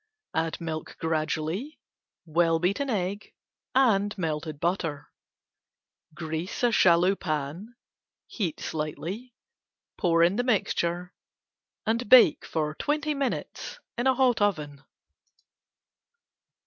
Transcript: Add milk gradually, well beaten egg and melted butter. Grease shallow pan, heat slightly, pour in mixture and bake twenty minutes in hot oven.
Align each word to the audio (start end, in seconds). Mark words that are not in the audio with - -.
Add 0.33 0.59
milk 0.59 0.97
gradually, 0.99 1.79
well 2.25 2.57
beaten 2.57 2.89
egg 2.89 3.35
and 3.75 4.17
melted 4.17 4.59
butter. 4.59 5.11
Grease 6.15 6.65
shallow 6.71 7.13
pan, 7.15 7.75
heat 8.25 8.59
slightly, 8.59 9.35
pour 9.99 10.23
in 10.23 10.37
mixture 10.43 11.13
and 11.85 12.09
bake 12.09 12.47
twenty 12.79 13.13
minutes 13.13 13.77
in 13.95 14.07
hot 14.07 14.41
oven. 14.41 14.83